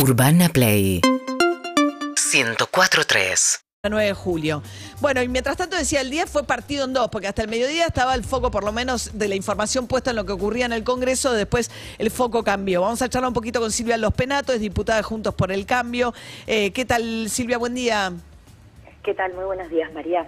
Urbana 0.00 0.48
Play 0.48 1.00
104.3 1.02 3.60
9 3.88 4.06
de 4.06 4.12
julio. 4.12 4.62
Bueno, 5.00 5.22
y 5.22 5.28
mientras 5.28 5.56
tanto 5.56 5.76
decía, 5.76 6.00
el 6.02 6.10
día 6.10 6.26
fue 6.26 6.44
partido 6.44 6.84
en 6.84 6.92
dos, 6.92 7.08
porque 7.10 7.26
hasta 7.28 7.40
el 7.42 7.48
mediodía 7.48 7.86
estaba 7.86 8.14
el 8.14 8.22
foco, 8.24 8.50
por 8.50 8.64
lo 8.64 8.72
menos, 8.72 9.16
de 9.18 9.28
la 9.28 9.34
información 9.34 9.86
puesta 9.86 10.10
en 10.10 10.16
lo 10.16 10.26
que 10.26 10.32
ocurría 10.32 10.66
en 10.66 10.72
el 10.72 10.84
Congreso, 10.84 11.32
después 11.32 11.70
el 11.96 12.10
foco 12.10 12.44
cambió. 12.44 12.82
Vamos 12.82 13.00
a 13.00 13.08
charlar 13.08 13.28
un 13.28 13.34
poquito 13.34 13.60
con 13.60 13.72
Silvia 13.72 13.96
Los 13.96 14.12
Penato, 14.12 14.52
es 14.52 14.60
diputada 14.60 14.98
de 14.98 15.04
Juntos 15.04 15.34
por 15.34 15.50
el 15.52 15.64
Cambio. 15.64 16.12
Eh, 16.46 16.70
¿Qué 16.72 16.84
tal, 16.84 17.30
Silvia? 17.30 17.56
Buen 17.56 17.74
día. 17.74 18.12
¿Qué 19.02 19.14
tal? 19.14 19.32
Muy 19.34 19.44
buenos 19.44 19.70
días, 19.70 19.90
María. 19.94 20.26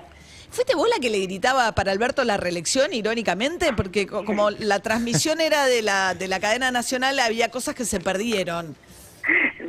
¿Fuiste 0.51 0.75
vos 0.75 0.89
la 0.89 0.97
que 1.01 1.11
le 1.11 1.19
gritaba 1.19 1.71
para 1.73 1.93
Alberto 1.93 2.25
la 2.25 2.39
reelección, 2.39 2.95
irónicamente? 2.95 3.73
Porque 3.75 4.07
co- 4.07 4.25
como 4.25 4.51
la 4.51 4.81
transmisión 4.81 5.41
era 5.41 5.67
de 5.67 5.83
la, 5.83 6.15
de 6.15 6.29
la 6.29 6.41
cadena 6.41 6.71
nacional, 6.71 7.19
había 7.19 7.51
cosas 7.51 7.75
que 7.75 7.85
se 7.85 8.01
perdieron. 8.01 8.75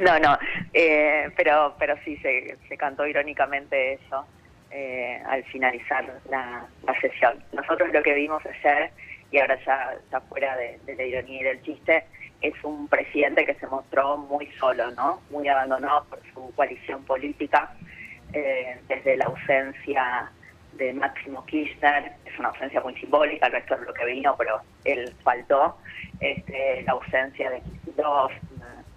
No, 0.01 0.17
no, 0.17 0.37
eh, 0.73 1.29
pero, 1.37 1.75
pero 1.77 1.95
sí 2.03 2.17
se, 2.17 2.57
se 2.67 2.75
cantó 2.75 3.05
irónicamente 3.05 3.93
eso 3.93 4.25
eh, 4.71 5.21
al 5.27 5.43
finalizar 5.43 6.03
la, 6.27 6.65
la 6.87 7.01
sesión. 7.01 7.43
Nosotros 7.53 7.91
lo 7.93 8.01
que 8.01 8.15
vimos 8.15 8.41
ayer, 8.45 8.89
y 9.31 9.37
ahora 9.37 9.59
ya, 9.63 10.19
fuera 10.21 10.57
de, 10.57 10.79
de 10.85 10.95
la 10.95 11.03
ironía 11.03 11.41
y 11.41 11.43
del 11.43 11.61
chiste, 11.61 12.03
es 12.41 12.55
un 12.63 12.87
presidente 12.87 13.45
que 13.45 13.53
se 13.53 13.67
mostró 13.67 14.17
muy 14.17 14.47
solo, 14.59 14.89
¿no? 14.91 15.21
Muy 15.29 15.47
abandonado 15.47 16.03
por 16.05 16.19
su 16.33 16.51
coalición 16.55 17.03
política, 17.05 17.71
eh, 18.33 18.79
desde 18.87 19.17
la 19.17 19.25
ausencia 19.25 20.31
de 20.73 20.93
Máximo 20.93 21.45
Kirchner, 21.45 22.13
es 22.25 22.39
una 22.39 22.47
ausencia 22.49 22.81
muy 22.81 22.95
simbólica, 22.95 23.45
el 23.45 23.51
resto 23.51 23.75
es 23.75 23.81
lo 23.81 23.93
que 23.93 24.05
vino, 24.05 24.35
pero 24.35 24.61
él 24.83 25.13
faltó, 25.23 25.77
este, 26.19 26.81
la 26.83 26.93
ausencia 26.93 27.51
de 27.51 27.61
Kicillof, 27.61 28.31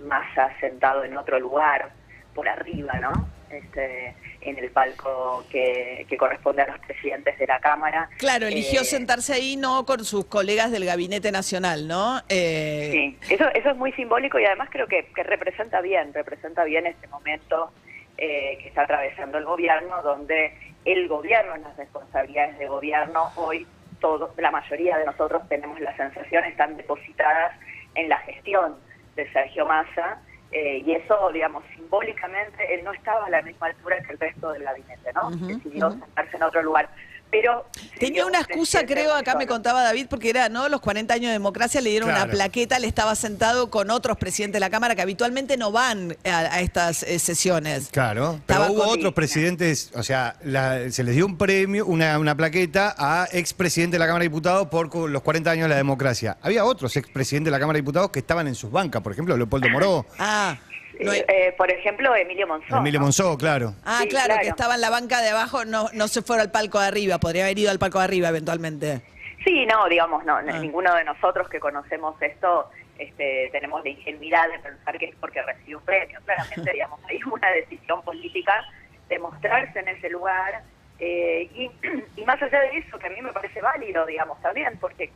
Massa 0.00 0.50
sentado 0.60 1.04
en 1.04 1.16
otro 1.16 1.38
lugar, 1.38 1.90
por 2.34 2.48
arriba, 2.48 2.94
¿no? 3.00 3.12
Este, 3.50 4.14
en 4.40 4.58
el 4.58 4.70
palco 4.70 5.44
que, 5.48 6.04
que 6.08 6.16
corresponde 6.16 6.62
a 6.62 6.66
los 6.66 6.78
presidentes 6.80 7.38
de 7.38 7.46
la 7.46 7.60
Cámara. 7.60 8.10
Claro, 8.18 8.46
eligió 8.48 8.80
Eh, 8.80 8.84
sentarse 8.84 9.32
ahí 9.34 9.56
no 9.56 9.86
con 9.86 10.04
sus 10.04 10.26
colegas 10.26 10.72
del 10.72 10.84
Gabinete 10.84 11.30
Nacional, 11.30 11.86
¿no? 11.86 12.20
Eh, 12.28 12.88
Sí, 12.90 13.18
eso, 13.30 13.48
eso 13.54 13.70
es 13.70 13.76
muy 13.76 13.92
simbólico 13.92 14.40
y 14.40 14.44
además 14.44 14.68
creo 14.72 14.88
que, 14.88 15.06
que 15.14 15.22
representa 15.22 15.80
bien, 15.80 16.12
representa 16.12 16.64
bien 16.64 16.86
este 16.86 17.06
momento 17.06 17.70
eh, 18.18 18.58
que 18.60 18.68
está 18.68 18.82
atravesando 18.82 19.38
el 19.38 19.44
gobierno, 19.44 20.02
donde 20.02 20.52
el 20.84 21.06
gobierno, 21.06 21.54
en 21.54 21.62
las 21.62 21.76
responsabilidades 21.76 22.58
de 22.58 22.66
gobierno, 22.66 23.30
hoy 23.36 23.66
todos, 24.00 24.36
la 24.36 24.50
mayoría 24.50 24.98
de 24.98 25.06
nosotros 25.06 25.48
tenemos 25.48 25.78
la 25.80 25.96
sensación, 25.96 26.44
están 26.44 26.76
depositadas 26.76 27.52
en 27.94 28.08
la 28.08 28.18
gestión 28.18 28.74
de 29.16 29.30
Sergio 29.32 29.66
Massa, 29.66 30.20
eh, 30.50 30.82
y 30.86 30.92
eso, 30.92 31.30
digamos, 31.32 31.64
simbólicamente, 31.74 32.74
él 32.74 32.84
no 32.84 32.92
estaba 32.92 33.26
a 33.26 33.30
la 33.30 33.42
misma 33.42 33.66
altura 33.66 34.00
que 34.02 34.12
el 34.12 34.18
resto 34.18 34.52
del 34.52 34.62
gabinete, 34.62 35.12
¿no? 35.12 35.28
Ujú, 35.28 35.46
Decidió 35.46 35.90
sentarse 35.90 36.36
en 36.36 36.42
otro 36.44 36.62
lugar. 36.62 36.88
Pero 37.30 37.66
Tenía 37.98 38.26
una 38.26 38.38
excusa, 38.40 38.86
creo, 38.86 39.12
acá 39.12 39.34
me 39.36 39.46
contaba 39.46 39.82
David, 39.82 40.06
porque 40.08 40.30
era, 40.30 40.48
¿no? 40.48 40.68
Los 40.68 40.80
40 40.80 41.14
años 41.14 41.26
de 41.28 41.32
democracia 41.32 41.80
le 41.80 41.90
dieron 41.90 42.10
una 42.10 42.26
plaqueta, 42.26 42.78
le 42.78 42.86
estaba 42.86 43.14
sentado 43.16 43.70
con 43.70 43.90
otros 43.90 44.16
presidentes 44.18 44.54
de 44.54 44.60
la 44.60 44.70
Cámara 44.70 44.94
que 44.94 45.02
habitualmente 45.02 45.56
no 45.56 45.72
van 45.72 46.16
a, 46.24 46.38
a 46.38 46.60
estas 46.60 47.02
eh, 47.02 47.18
sesiones. 47.18 47.88
Claro, 47.90 48.34
Estaba 48.40 48.66
pero 48.68 48.72
hubo 48.78 48.84
con- 48.84 48.98
otros 48.98 49.14
presidentes, 49.14 49.90
o 49.94 50.02
sea, 50.04 50.36
la- 50.44 50.90
se 50.92 51.02
les 51.02 51.14
dio 51.16 51.26
un 51.26 51.36
premio, 51.36 51.86
una, 51.86 52.18
una 52.20 52.36
plaqueta 52.36 52.94
a 52.96 53.26
expresidente 53.32 53.94
de 53.96 53.98
la 54.00 54.06
Cámara 54.06 54.22
de 54.22 54.28
Diputados 54.28 54.68
por 54.68 54.94
los 55.10 55.22
40 55.22 55.50
años 55.50 55.64
de 55.64 55.70
la 55.70 55.76
democracia. 55.76 56.36
Había 56.40 56.64
otros 56.64 56.96
expresidentes 56.96 57.46
de 57.46 57.50
la 57.52 57.58
Cámara 57.58 57.76
de 57.76 57.80
Diputados 57.82 58.10
que 58.10 58.20
estaban 58.20 58.46
en 58.46 58.54
sus 58.54 58.70
bancas, 58.70 59.02
por 59.02 59.10
ejemplo, 59.12 59.36
Leopoldo 59.36 59.68
Moró, 59.70 60.06
Ah, 60.18 60.56
no 61.00 61.12
hay- 61.12 61.24
Eh, 61.28 61.54
por 61.56 61.70
ejemplo, 61.70 62.14
Emilio 62.14 62.46
Monzón. 62.46 62.78
Emilio 62.78 63.00
¿no? 63.00 63.06
Monzó, 63.06 63.36
claro. 63.38 63.74
ah 63.84 64.00
sí, 64.02 64.08
claro, 64.08 64.26
claro. 64.26 64.42
que 64.42 64.48
estaba 64.48 64.74
en 64.74 64.80
la 64.80 64.90
banca 64.90 65.20
de 65.22 65.30
abajo, 65.30 65.64
no, 65.64 65.88
no 65.92 66.08
se 66.08 66.22
fuera 66.22 66.42
al 66.42 66.50
palco 66.50 66.80
de 66.80 66.86
arriba, 66.86 67.18
podría 67.18 67.44
haber 67.44 67.58
ido 67.58 67.70
al 67.70 67.78
palco 67.78 67.98
de 67.98 68.04
arriba 68.04 68.28
eventualmente. 68.28 69.02
Sí, 69.44 69.66
no, 69.66 69.88
digamos, 69.88 70.24
no, 70.24 70.36
Ah. 70.36 70.42
ninguno 70.42 70.94
de 70.94 71.04
nosotros 71.04 71.48
que 71.48 71.60
conocemos 71.60 72.20
esto 72.22 72.70
este, 72.98 73.48
tenemos 73.50 73.82
la 73.82 73.90
ingenuidad 73.90 74.48
de 74.50 74.58
pensar 74.60 74.96
que 74.98 75.06
es 75.06 75.16
porque 75.16 75.42
recibió 75.42 75.78
un 75.78 75.84
premio. 75.84 76.20
Claramente, 76.24 76.72
digamos, 76.74 77.00
hay 77.08 77.18
una 77.24 77.50
decisión 77.50 78.00
política 78.02 78.64
de 79.08 79.18
mostrarse 79.18 79.80
en 79.80 79.88
ese 79.88 80.08
lugar 80.10 80.62
eh, 81.00 81.50
y, 81.56 81.68
y 82.16 82.24
más 82.24 82.40
allá 82.40 82.60
de 82.60 82.78
eso, 82.78 82.96
que 82.98 83.08
a 83.08 83.10
mí 83.10 83.20
me 83.20 83.32
parece 83.32 83.60
válido, 83.60 84.06
digamos, 84.06 84.40
también, 84.40 84.78
porque 84.80 85.04
eh, 85.04 85.10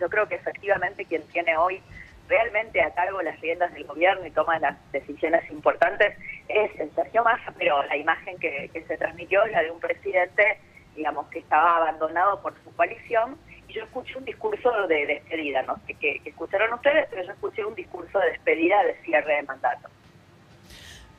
yo 0.00 0.08
creo 0.08 0.28
que 0.28 0.36
efectivamente 0.36 1.04
quien 1.06 1.22
tiene 1.32 1.56
hoy 1.56 1.82
realmente 2.28 2.80
a 2.82 2.92
cargo 2.94 3.22
las 3.22 3.40
riendas 3.40 3.72
del 3.74 3.84
gobierno 3.84 4.26
y 4.26 4.30
toma 4.30 4.58
las 4.58 4.76
decisiones 4.92 5.48
importantes 5.50 6.16
es 6.48 6.70
el 6.80 6.94
Sergio 6.94 7.22
Massa, 7.24 7.52
pero 7.58 7.82
la 7.84 7.96
imagen 7.96 8.38
que, 8.38 8.70
que 8.72 8.84
se 8.84 8.96
transmitió 8.96 9.44
es 9.44 9.52
la 9.52 9.62
de 9.62 9.70
un 9.70 9.80
presidente, 9.80 10.58
digamos, 10.96 11.26
que 11.28 11.40
estaba 11.40 11.76
abandonado 11.76 12.40
por 12.42 12.54
su 12.62 12.74
coalición. 12.74 13.36
Y 13.68 13.74
yo 13.74 13.84
escuché 13.84 14.16
un 14.16 14.24
discurso 14.24 14.86
de 14.86 15.06
despedida, 15.06 15.62
no 15.62 15.76
sé 15.86 15.94
qué 15.94 16.20
qué 16.22 16.30
escucharon 16.30 16.72
ustedes, 16.74 17.06
pero 17.10 17.24
yo 17.24 17.32
escuché 17.32 17.64
un 17.64 17.74
discurso 17.74 18.18
de 18.18 18.30
despedida 18.30 18.82
de 18.84 18.94
cierre 19.04 19.36
de 19.36 19.42
mandato. 19.42 19.88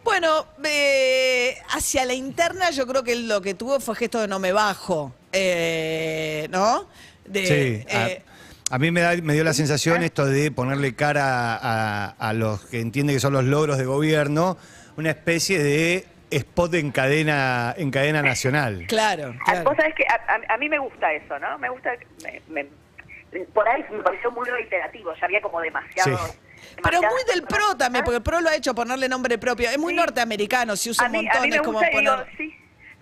Bueno, 0.05 0.45
eh, 0.63 1.57
hacia 1.69 2.05
la 2.05 2.13
interna 2.13 2.69
yo 2.69 2.85
creo 2.85 3.03
que 3.03 3.15
lo 3.15 3.41
que 3.41 3.55
tuvo 3.55 3.79
fue 3.79 3.95
gesto 3.95 4.21
de 4.21 4.27
no 4.27 4.37
me 4.37 4.51
bajo, 4.51 5.15
eh, 5.31 6.47
¿no? 6.51 6.87
De, 7.25 7.45
Sí, 7.45 7.85
eh, 7.89 8.21
a 8.23 8.34
mí 8.79 8.91
me, 8.91 9.01
da- 9.01 9.15
me 9.21 9.33
dio 9.33 9.43
la 9.43 9.53
sensación 9.53 10.01
esto 10.03 10.25
de 10.25 10.51
ponerle 10.51 10.95
cara 10.95 11.55
a, 11.55 12.09
a 12.17 12.33
los 12.33 12.65
que 12.65 12.79
entienden 12.79 13.15
que 13.15 13.19
son 13.19 13.33
los 13.33 13.43
logros 13.43 13.77
de 13.77 13.85
gobierno, 13.85 14.57
una 14.97 15.11
especie 15.11 15.61
de 15.61 16.05
spot 16.31 16.73
en 16.73 16.91
cadena, 16.91 17.73
en 17.77 17.91
cadena 17.91 18.21
nacional. 18.21 18.85
claro, 18.87 19.33
Ah, 19.41 19.43
claro. 19.45 19.63
Vos 19.65 19.75
sabés 19.77 19.93
que 19.95 20.03
a, 20.09 20.15
a- 20.33 20.53
a 20.55 20.57
mí 20.57 20.67
me 20.67 20.79
gusta 20.79 21.13
eso, 21.13 21.37
¿no? 21.39 21.57
Me 21.59 21.69
gusta, 21.69 21.91
me- 22.23 22.41
me- 22.49 23.45
por 23.53 23.67
ahí 23.67 23.83
me 23.91 24.01
pareció 24.01 24.31
muy 24.31 24.49
reiterativo, 24.49 25.13
ya 25.19 25.25
había 25.25 25.41
como 25.41 25.59
demasiado... 25.61 26.17
Sí. 26.17 26.33
Pero 26.81 26.99
muy 27.01 27.21
del 27.31 27.43
pro 27.43 27.75
también, 27.77 28.03
porque 28.03 28.17
el 28.17 28.23
pro 28.23 28.41
lo 28.41 28.49
ha 28.49 28.55
hecho 28.55 28.73
ponerle 28.73 29.07
nombre 29.07 29.37
propio. 29.37 29.69
Es 29.69 29.77
muy 29.77 29.93
Sí. 29.93 29.97
norteamericano, 29.97 30.75
se 30.75 30.89
usa 30.89 31.05
a 31.05 31.09
mí, 31.09 31.17
montón, 31.21 31.37
a 31.37 31.41
mí 31.41 31.49
me 31.51 31.59
como 31.59 31.81
y 31.81 31.85
digo, 31.85 31.95
poner... 32.15 32.27
sí, 32.37 32.54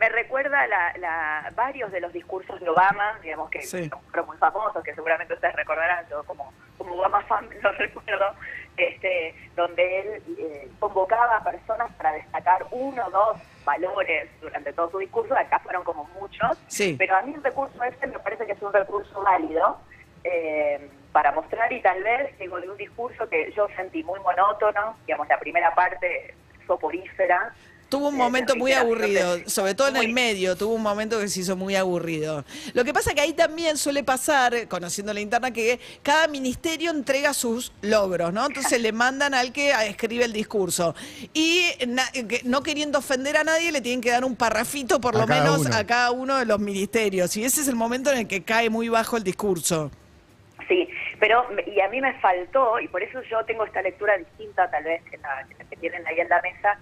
me 0.04 0.10
recuerda 0.10 0.68
la, 0.68 0.94
la- 0.98 1.52
varios 1.56 1.90
de 1.92 2.02
los 2.02 2.12
discursos 2.12 2.60
de 2.60 2.68
Obama, 2.70 3.18
digamos 3.24 3.50
que 3.50 3.62
Sí. 3.62 3.88
son 3.90 4.02
fueron 4.04 4.26
muy 4.28 4.38
famosos, 4.38 4.84
que 4.84 4.94
seguramente 4.94 5.34
ustedes 5.34 5.56
recordarán, 5.56 6.06
yo 6.10 6.24
como, 6.26 6.52
como 6.78 6.96
Obama 6.96 7.22
fan 7.22 7.48
los 7.62 7.78
recuerdo, 7.78 8.34
este, 8.76 9.34
donde 9.56 10.00
él 10.02 10.24
eh, 10.38 10.70
convocaba 10.80 11.38
a 11.38 11.44
personas 11.44 11.90
para 11.94 12.12
destacar 12.12 12.66
uno 12.72 13.06
o 13.08 13.12
dos 13.12 13.38
valores 13.64 14.30
durante 14.42 14.74
todo 14.74 14.92
su 14.92 15.00
discurso, 15.00 15.34
acá 15.38 15.60
fueron 15.60 15.84
como 15.86 16.04
muchos, 16.20 16.58
Sí. 16.68 16.96
pero 17.00 17.16
a 17.16 17.22
mí 17.22 17.34
el 17.34 17.42
recurso 17.44 17.82
este 17.84 18.08
me 18.08 18.20
parece 18.20 18.46
que 18.46 18.52
es 18.52 18.62
un 18.62 18.74
recurso 18.74 19.22
válido 19.22 19.80
eh, 20.26 20.90
para 21.14 21.32
mostrar 21.32 21.72
y 21.72 21.82
tal 21.82 22.04
vez, 22.04 22.38
digo, 22.40 22.60
de 22.60 22.70
un 22.70 22.76
discurso 22.78 23.30
que 23.30 23.54
yo 23.54 23.68
sentí 23.78 24.04
muy 24.04 24.20
monótono, 24.20 24.98
digamos, 25.06 25.30
la 25.30 25.40
primera 25.40 25.74
parte 25.74 26.34
soporífera, 26.68 27.54
Tuvo 27.94 28.08
un 28.08 28.18
momento 28.18 28.56
muy 28.56 28.72
aburrido, 28.74 29.38
sobre 29.46 29.76
todo 29.76 29.90
en 29.90 29.98
el 29.98 30.12
medio, 30.12 30.56
tuvo 30.56 30.74
un 30.74 30.82
momento 30.82 31.20
que 31.20 31.28
se 31.28 31.42
hizo 31.42 31.56
muy 31.56 31.76
aburrido. 31.76 32.44
Lo 32.74 32.84
que 32.84 32.92
pasa 32.92 33.14
que 33.14 33.22
ahí 33.22 33.34
también 33.34 33.78
suele 33.78 34.04
pasar, 34.04 34.68
conociendo 34.68 35.14
la 35.14 35.20
interna, 35.20 35.52
que 35.52 35.80
cada 36.02 36.28
ministerio 36.28 36.90
entrega 36.90 37.36
sus 37.36 37.72
logros, 37.84 38.34
¿no? 38.34 38.48
Entonces 38.48 38.82
le 38.82 38.92
mandan 38.92 39.36
al 39.36 39.54
que 39.54 39.70
escribe 39.88 40.26
el 40.26 40.34
discurso. 40.34 40.96
Y 41.36 41.68
na- 41.88 42.10
que 42.12 42.42
no 42.46 42.64
queriendo 42.64 42.98
ofender 42.98 43.38
a 43.38 43.44
nadie, 43.44 43.72
le 43.72 43.80
tienen 43.80 44.02
que 44.02 44.10
dar 44.10 44.26
un 44.26 44.36
parrafito 44.36 45.00
por 45.00 45.16
A 45.16 45.20
lo 45.20 45.28
menos 45.28 45.60
uno. 45.60 45.76
a 45.76 45.84
cada 45.84 46.10
uno 46.10 46.38
de 46.38 46.46
los 46.46 46.60
ministerios. 46.60 47.38
Y 47.38 47.44
ese 47.46 47.62
es 47.62 47.68
el 47.68 47.76
momento 47.76 48.12
en 48.12 48.18
el 48.18 48.28
que 48.28 48.42
cae 48.42 48.72
muy 48.72 48.90
bajo 48.90 49.18
el 49.18 49.24
discurso. 49.24 49.92
Sí, 50.68 50.88
pero 51.20 51.46
y 51.68 51.80
a 51.80 51.90
mí 51.90 52.02
me 52.02 52.14
faltó, 52.22 52.80
y 52.80 52.88
por 52.88 53.04
eso 53.04 53.22
yo 53.30 53.46
tengo 53.46 53.66
esta 53.66 53.84
lectura 53.84 54.18
distinta 54.18 54.72
tal 54.72 54.84
vez 54.84 55.04
que 55.12 55.18
la 55.18 55.46
que, 55.48 55.64
la 55.64 55.70
que 55.70 55.76
tienen 55.76 56.08
ahí 56.08 56.20
en 56.20 56.30
la 56.30 56.42
mesa, 56.42 56.80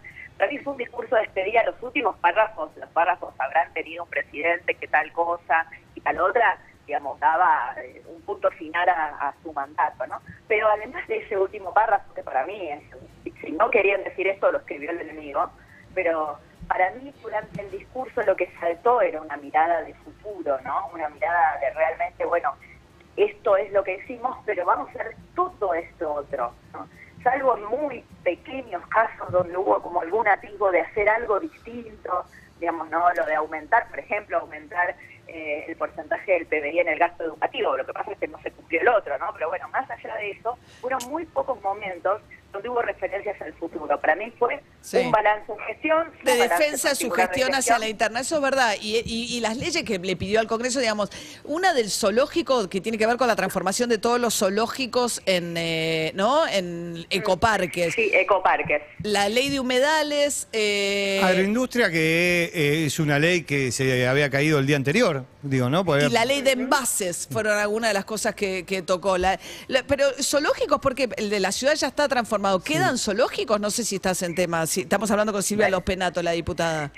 mí 0.48 0.58
fue 0.60 0.74
un 0.74 0.78
discurso 0.78 1.16
de 1.16 1.22
despedida, 1.22 1.64
los 1.64 1.82
últimos 1.82 2.16
párrafos, 2.18 2.76
los 2.78 2.90
párrafos 2.90 3.34
habrán 3.40 3.72
tenido 3.74 4.04
un 4.04 4.10
presidente 4.10 4.76
que 4.76 4.88
tal 4.88 5.12
cosa 5.12 5.66
y 5.96 6.02
tal 6.02 6.20
otra, 6.20 6.58
digamos, 6.88 7.20
daba 7.20 7.76
eh, 7.78 8.02
un 8.08 8.22
punto 8.22 8.50
final 8.52 8.88
a, 8.90 9.34
su 9.44 9.54
mandato, 9.54 10.08
¿no? 10.08 10.22
Pero 10.48 10.68
además 10.70 11.08
de 11.08 11.18
ese 11.18 11.38
último 11.38 11.74
párrafo, 11.74 12.14
que 12.14 12.24
para 12.24 12.46
mí, 12.46 12.70
es, 12.70 12.84
si 13.42 13.52
no 13.52 13.70
querían 13.70 14.04
decir 14.04 14.28
esto, 14.28 14.52
lo 14.52 14.60
escribió 14.60 14.92
el 14.92 15.02
enemigo, 15.02 15.50
pero 15.94 16.38
para 16.68 16.92
mí 16.92 17.14
durante 17.22 17.62
el 17.62 17.72
discurso 17.72 18.22
lo 18.22 18.36
que 18.36 18.52
saltó 18.60 19.02
era 19.02 19.22
una 19.22 19.38
mirada 19.38 19.82
de 19.82 19.94
futuro, 19.96 20.60
¿no? 20.64 20.90
Una 20.94 21.10
mirada 21.10 21.58
de 21.60 21.70
realmente, 21.72 22.26
bueno, 22.26 22.54
esto 23.18 23.58
es 23.58 23.72
lo 23.72 23.84
que 23.84 23.98
decimos, 23.98 24.38
pero 24.46 24.66
vamos 24.66 24.88
a 24.88 24.92
hacer 24.92 25.16
todo 25.36 25.74
esto 25.74 26.14
otro. 26.14 26.54
Salvo 27.24 27.58
en 27.58 27.66
muy 27.66 28.04
pequeños 28.24 28.86
casos 28.88 29.32
donde 29.32 29.56
hubo 29.58 29.82
como 29.82 30.02
algún 30.02 30.28
atisbo 30.28 30.72
de 30.72 30.82
hacer 30.82 31.10
algo 31.10 31.40
distinto, 31.40 32.26
digamos, 32.60 32.90
¿no? 32.90 33.12
Lo 33.14 33.26
de 33.26 33.36
aumentar, 33.36 33.88
por 33.90 34.00
ejemplo, 34.00 34.38
aumentar 34.38 34.96
eh, 35.28 35.66
el 35.68 35.76
porcentaje 35.76 36.34
del 36.34 36.46
PBI 36.46 36.80
en 36.80 36.90
el 36.90 37.00
gasto 37.00 37.24
educativo, 37.24 37.78
lo 37.78 37.86
que 37.86 37.94
pasa 37.94 38.12
es 38.12 38.18
que 38.18 38.28
no 38.28 38.40
se 38.42 38.52
cumplió 38.52 38.82
el 38.82 38.90
otro, 38.90 39.18
¿no? 39.18 39.32
Pero 39.34 39.50
bueno, 39.50 39.68
más 39.70 39.90
allá 39.90 40.16
de 40.16 40.32
eso, 40.32 40.58
fueron 40.82 41.00
muy 41.10 41.26
pocos 41.26 41.62
momentos 41.62 42.22
donde 42.52 42.70
hubo 42.70 42.82
referencias 42.82 43.42
al 43.42 43.54
futuro. 43.54 44.00
Para 44.00 44.16
mí 44.16 44.32
fue 44.38 44.62
Sí. 44.82 44.98
un 44.98 45.12
balance 45.12 45.52
de 45.52 45.64
gestión. 45.74 46.08
de 46.24 46.36
defensa 46.38 46.90
de 46.90 46.96
su 46.96 47.10
de 47.10 47.16
gestión 47.22 47.54
hacia 47.54 47.78
la 47.78 47.88
interna, 47.88 48.20
eso 48.22 48.36
es 48.38 48.42
verdad. 48.42 48.74
Y, 48.82 48.98
y- 49.06 49.38
y 49.38 49.40
las 49.40 49.56
leyes 49.56 49.84
que 49.84 50.00
le 50.00 50.16
pidió 50.16 50.40
al 50.40 50.48
Congreso, 50.48 50.80
digamos, 50.80 51.10
una 51.44 51.74
del 51.74 51.92
zoológico 51.92 52.68
que 52.68 52.82
tiene 52.82 52.98
que 52.98 53.06
ver 53.06 53.18
con 53.18 53.28
la 53.28 53.36
transformación 53.36 53.90
de 53.90 54.00
todos 54.00 54.20
los 54.20 54.34
zoológicos 54.38 55.22
en, 55.28 55.56
eh, 55.56 56.12
¿no? 56.16 56.48
en 56.48 57.06
ecoparques. 57.12 57.94
Sí, 57.94 58.10
ecoparques. 58.14 58.82
La 59.04 59.30
ley 59.30 59.50
de 59.50 59.60
humedales. 59.60 60.48
eh, 60.52 61.22
Agroindustria, 61.24 61.90
que 61.92 62.52
eh, 62.54 62.86
es 62.86 63.00
una 63.00 63.20
ley 63.20 63.44
que 63.44 63.72
se 63.72 64.08
había 64.08 64.30
caído 64.32 64.58
el 64.60 64.66
día 64.66 64.76
anterior, 64.78 65.26
digo, 65.44 65.70
¿no? 65.70 65.86
Porque- 65.86 66.08
y 66.08 66.10
la 66.10 66.26
ley 66.26 66.42
de 66.42 66.52
envases 66.52 67.28
fueron 67.32 67.58
algunas 67.60 67.92
de 67.92 67.94
las 67.94 68.06
cosas 68.06 68.34
que, 68.36 68.66
que 68.66 68.82
tocó. 68.82 69.18
La- 69.20 69.40
la- 69.68 69.84
pero 69.84 70.06
zoológicos, 70.22 70.80
porque 70.82 71.08
el 71.18 71.30
de 71.30 71.40
la 71.40 71.52
ciudad 71.52 71.76
ya 71.76 71.88
está 71.88 72.08
transformado. 72.08 72.60
¿Quedan 72.60 72.98
zoológicos? 72.98 73.60
No 73.60 73.70
sé 73.70 73.84
si 73.86 73.96
estás 73.96 74.22
en 74.24 74.34
tema. 74.36 74.66
Estamos 74.78 75.12
hablando 75.12 75.34
con 75.34 75.44
Silvia 75.44 75.70
Los 75.70 75.84
Penato, 75.84 76.22
la 76.24 76.32
diputada. 76.32 76.92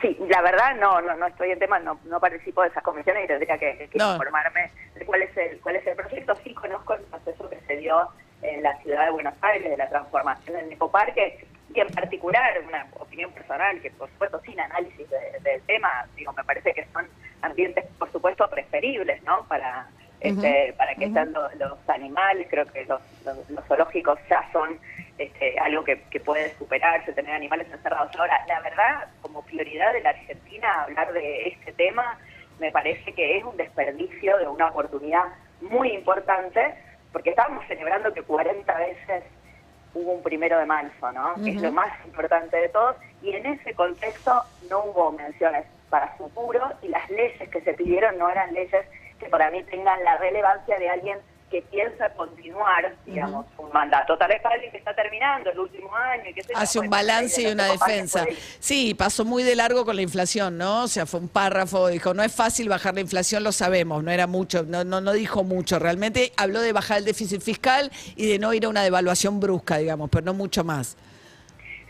Sí, 0.00 0.16
la 0.28 0.40
verdad 0.40 0.76
no, 0.76 1.00
no, 1.02 1.14
no 1.16 1.26
estoy 1.26 1.50
en 1.50 1.58
tema, 1.58 1.78
no, 1.78 2.00
no 2.04 2.20
participo 2.20 2.62
de 2.62 2.68
esas 2.68 2.82
comisiones 2.82 3.24
y 3.24 3.26
tendría 3.26 3.58
que, 3.58 3.88
que 3.90 3.98
No. 3.98 4.12
informarme 4.12 4.70
de 4.94 5.04
cuál 5.04 5.22
es 5.22 5.36
el 5.36 5.60
cuál 5.60 5.76
es 5.76 5.86
el 5.86 5.96
proyecto. 5.96 6.34
Sí 6.42 6.54
conozco 6.54 6.94
el 6.94 7.02
proceso 7.02 7.50
que 7.50 7.58
se 7.66 7.76
dio 7.76 8.08
en 8.42 8.62
la 8.62 8.76
ciudad 8.82 9.04
de 9.06 9.10
Buenos 9.10 9.34
Aires 9.42 9.68
de 9.70 9.76
la 9.76 9.88
transformación 9.90 10.56
del 10.56 10.72
ecoparque 10.72 11.44
y 11.74 11.80
en 11.80 11.88
particular 11.88 12.50
una 12.66 12.86
opinión 12.98 13.30
personal 13.32 13.80
que 13.82 13.90
por 13.90 14.08
supuesto 14.10 14.40
sin 14.40 14.58
análisis 14.58 15.08
de- 15.10 15.38
del 15.42 15.60
tema, 15.62 16.06
digo, 16.16 16.32
me 16.32 16.44
parece 16.44 16.72
que 16.72 16.86
son 16.92 17.06
ambientes 17.42 17.84
por 17.98 18.10
supuesto 18.10 18.48
preferibles, 18.48 19.22
¿no? 19.24 19.44
Para 19.48 19.86
este, 20.20 20.74
para 20.78 20.94
que 20.94 21.06
estén 21.06 21.32
lo- 21.32 21.48
los 21.58 21.78
animales, 21.88 22.46
creo 22.50 22.66
que 22.66 22.84
los, 22.86 23.00
los- 23.24 23.50
los 23.50 23.64
zoológicos 23.66 24.18
ya 24.30 24.44
son 24.52 24.78
este, 25.20 25.58
algo 25.58 25.84
que, 25.84 26.02
que 26.10 26.20
puede 26.20 26.54
superarse, 26.56 27.12
tener 27.12 27.34
animales 27.34 27.66
encerrados. 27.70 28.10
Ahora, 28.16 28.44
la 28.48 28.60
verdad, 28.60 29.08
como 29.20 29.42
prioridad 29.42 29.92
de 29.92 30.00
la 30.00 30.10
Argentina, 30.10 30.82
hablar 30.82 31.12
de 31.12 31.48
este 31.48 31.72
tema 31.72 32.18
me 32.58 32.70
parece 32.70 33.12
que 33.12 33.38
es 33.38 33.44
un 33.44 33.56
desperdicio 33.56 34.36
de 34.38 34.46
una 34.46 34.68
oportunidad 34.68 35.24
muy 35.60 35.92
importante, 35.92 36.74
porque 37.12 37.30
estábamos 37.30 37.66
celebrando 37.66 38.12
que 38.12 38.22
40 38.22 38.78
veces 38.78 39.24
hubo 39.94 40.12
un 40.12 40.22
primero 40.22 40.58
de 40.58 40.66
marzo, 40.66 41.12
¿no? 41.12 41.34
Que 41.42 41.50
es 41.50 41.60
lo 41.60 41.72
más 41.72 41.92
importante 42.06 42.56
de 42.56 42.68
todos, 42.68 42.96
y 43.22 43.32
en 43.34 43.46
ese 43.46 43.74
contexto 43.74 44.44
no 44.68 44.84
hubo 44.84 45.12
menciones 45.12 45.66
para 45.88 46.08
futuro 46.16 46.70
y 46.82 46.88
las 46.88 47.10
leyes 47.10 47.48
que 47.48 47.60
se 47.62 47.74
pidieron 47.74 48.16
no 48.16 48.30
eran 48.30 48.54
leyes 48.54 48.86
que 49.18 49.26
para 49.26 49.50
mí 49.50 49.62
tengan 49.64 50.02
la 50.04 50.16
relevancia 50.18 50.78
de 50.78 50.88
alguien 50.88 51.18
que 51.50 51.62
piensa 51.62 52.08
continuar, 52.14 52.94
digamos, 53.04 53.44
un 53.58 53.70
mandato. 53.72 54.16
Tal 54.16 54.28
vez 54.28 54.40
para 54.40 54.54
alguien 54.54 54.70
que 54.70 54.78
está 54.78 54.94
terminando 54.94 55.50
el 55.50 55.58
último 55.58 55.94
año 55.94 56.30
y 56.30 56.32
que 56.32 56.44
se 56.44 56.52
Hace 56.54 56.78
un 56.78 56.88
balance 56.88 57.42
y 57.42 57.46
una 57.46 57.64
defensa. 57.64 58.24
Sí, 58.60 58.94
pasó 58.94 59.24
muy 59.24 59.42
de 59.42 59.56
largo 59.56 59.84
con 59.84 59.96
la 59.96 60.02
inflación, 60.02 60.56
¿no? 60.56 60.84
O 60.84 60.88
sea, 60.88 61.06
fue 61.06 61.18
un 61.18 61.28
párrafo, 61.28 61.88
dijo, 61.88 62.14
no 62.14 62.22
es 62.22 62.34
fácil 62.34 62.68
bajar 62.68 62.94
la 62.94 63.00
inflación, 63.00 63.42
lo 63.42 63.50
sabemos, 63.50 64.04
no 64.04 64.12
era 64.12 64.28
mucho, 64.28 64.62
no, 64.62 64.84
no, 64.84 65.00
no 65.00 65.12
dijo 65.12 65.42
mucho. 65.42 65.80
Realmente 65.80 66.32
habló 66.36 66.60
de 66.60 66.72
bajar 66.72 66.98
el 66.98 67.04
déficit 67.04 67.42
fiscal 67.42 67.90
y 68.14 68.30
de 68.30 68.38
no 68.38 68.54
ir 68.54 68.64
a 68.64 68.68
una 68.68 68.84
devaluación 68.84 69.40
brusca, 69.40 69.78
digamos, 69.78 70.08
pero 70.08 70.24
no 70.24 70.34
mucho 70.34 70.62
más. 70.62 70.96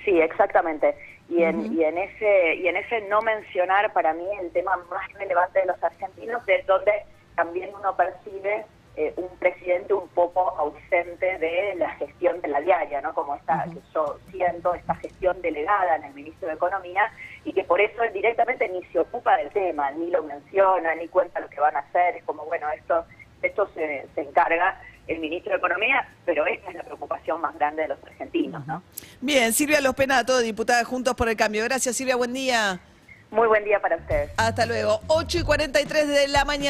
Sí, 0.05 0.19
exactamente. 0.19 0.95
Y 1.29 1.43
en, 1.43 1.79
y 1.79 1.85
en 1.85 1.97
ese 1.99 2.57
y 2.57 2.67
en 2.67 2.77
ese 2.77 3.03
no 3.03 3.21
mencionar 3.21 3.93
para 3.93 4.13
mí 4.15 4.25
el 4.41 4.51
tema 4.51 4.77
más 4.91 5.13
relevante 5.13 5.61
de 5.61 5.67
los 5.67 5.81
argentinos 5.83 6.43
es 6.49 6.67
donde 6.67 6.93
también 7.37 7.71
uno 7.79 7.95
percibe 7.97 8.65
eh, 9.01 9.15
un 9.17 9.35
presidente 9.39 9.95
un 9.95 10.09
poco 10.09 10.51
ausente 10.59 11.39
de 11.39 11.75
la 11.77 11.89
gestión 11.93 12.39
de 12.43 12.49
la 12.49 12.61
diaria, 12.61 13.01
¿no? 13.01 13.15
Como 13.15 13.35
esta, 13.35 13.65
que 13.65 13.81
yo 13.95 14.19
siento 14.31 14.75
esta 14.75 14.95
gestión 14.97 15.41
delegada 15.41 15.97
en 15.97 16.05
el 16.05 16.13
ministro 16.13 16.49
de 16.49 16.55
Economía 16.55 17.11
y 17.47 17.55
que 17.55 17.65
por 17.65 17.81
eso 17.81 18.03
él 18.03 18.13
directamente 18.13 18.69
ni 18.69 18.85
se 18.93 18.99
ocupa 18.99 19.39
del 19.39 19.49
tema, 19.53 19.91
ni 19.93 20.11
lo 20.11 20.23
menciona, 20.23 20.95
ni 20.97 21.09
cuenta 21.09 21.41
lo 21.41 21.49
que 21.49 21.59
van 21.59 21.77
a 21.77 21.79
hacer, 21.79 22.17
es 22.17 22.25
como, 22.25 22.45
bueno, 22.45 22.69
esto, 22.73 23.07
esto 23.41 23.71
se, 23.73 24.07
se 24.15 24.21
encarga 24.21 24.79
el 25.07 25.19
ministro 25.19 25.53
de 25.53 25.59
Economía, 25.59 26.07
pero 26.27 26.45
esta 26.45 26.69
es 26.69 26.77
la 26.77 26.83
preocupación 26.83 27.41
más 27.41 27.55
grande 27.55 27.83
de 27.83 27.89
los 27.89 28.05
argentinos, 28.05 28.67
¿no? 28.67 28.83
Bien, 29.23 29.55
Silvia 29.55 29.81
Los 29.81 29.95
Penato, 29.95 30.37
diputada 30.41 30.85
Juntos 30.85 31.15
por 31.15 31.31
el 31.31 31.37
Cambio. 31.37 31.65
Gracias, 31.65 31.97
Silvia, 31.97 32.17
buen 32.17 32.35
día. 32.35 32.79
Muy 33.31 33.49
buen 33.49 33.65
día 33.65 33.81
para 33.81 33.97
ustedes. 33.97 34.31
Hasta 34.37 34.67
luego. 34.67 35.01
8 35.07 35.39
y 35.39 35.43
43 35.43 36.07
de 36.07 36.29
la 36.29 36.45
mañana. 36.45 36.70